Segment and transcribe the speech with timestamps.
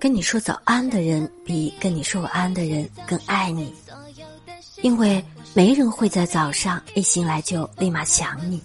[0.00, 3.70] 跟你说早安的人，比跟你说晚安的人更爱你，
[4.80, 8.58] 因为没人会在早上一醒来就立马想你。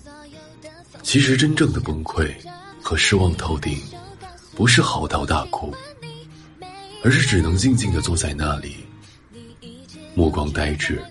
[1.04, 2.34] 其实，真正的崩溃
[2.82, 3.78] 和失望透顶，
[4.56, 5.76] 不是嚎啕大哭，
[7.04, 8.78] 而是只能静静的坐在那里，
[10.16, 11.04] 目光呆滞，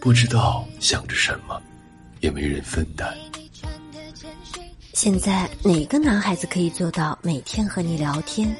[0.00, 1.60] 不知道想着什么，
[2.20, 3.12] 也没人分担。
[4.92, 8.56] 现在，哪个男孩子可以做到每天和你聊天？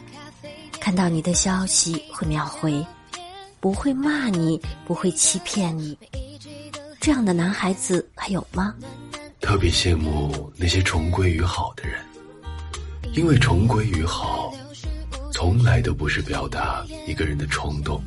[0.86, 2.86] 看到你的消息会秒回，
[3.58, 5.98] 不会骂你，不会欺骗你，
[7.00, 8.72] 这样的男孩子还有吗？
[9.40, 11.98] 特别羡慕那些重归于好的人，
[13.14, 14.54] 因为重归于好，
[15.32, 18.00] 从来都不是表达一个人的冲动，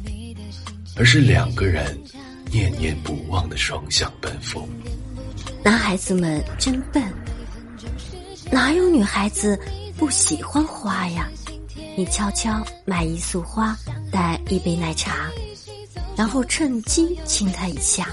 [0.95, 2.01] 而是两个人
[2.49, 4.65] 念念不忘的双向奔赴。
[5.61, 7.03] 男孩子们真笨，
[8.49, 9.59] 哪有女孩子
[9.97, 11.29] 不喜欢花呀？
[11.97, 13.77] 你悄悄买一束花，
[14.11, 15.29] 带一杯奶茶，
[16.15, 18.07] 然后趁机亲他一下，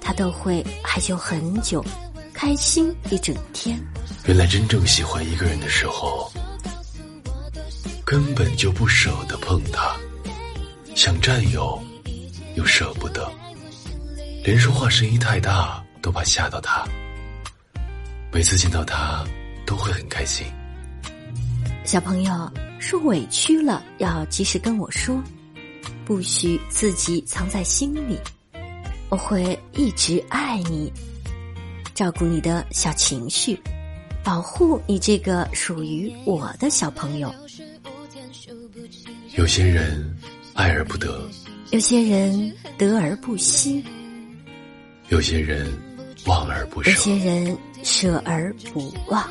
[0.00, 1.84] 他都会害羞很久，
[2.32, 3.78] 开心一整天。
[4.26, 6.30] 原来真正喜欢一个人的时候，
[8.04, 9.96] 根本就不舍得碰他，
[10.94, 11.82] 想占有，
[12.54, 13.30] 又舍不得，
[14.44, 16.86] 连说话声音太大都怕吓到他。
[18.30, 19.24] 每次见到他，
[19.66, 20.46] 都会很开心。
[21.88, 22.52] 小朋友。
[22.78, 25.20] 受委屈了，要及时跟我说，
[26.04, 28.18] 不许自己藏在心里。
[29.08, 30.92] 我会一直爱你，
[31.94, 33.58] 照顾你的小情绪，
[34.22, 37.34] 保护你这个属于我的小朋友。
[39.36, 40.14] 有些人
[40.52, 41.26] 爱而不得，
[41.70, 43.82] 有些人得而不惜，
[45.08, 45.66] 有些人
[46.26, 49.26] 忘而不舍，有些人舍而不忘。